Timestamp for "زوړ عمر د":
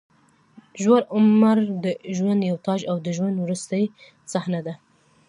0.83-1.85